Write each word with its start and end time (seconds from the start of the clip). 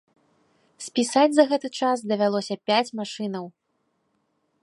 Спісаць 0.85 1.33
за 1.35 1.45
гэты 1.51 1.67
час 1.81 1.97
давялося 2.11 2.55
пяць 2.69 2.93
машынаў. 3.01 3.45